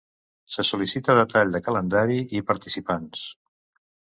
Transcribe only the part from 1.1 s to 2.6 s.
detall de calendari i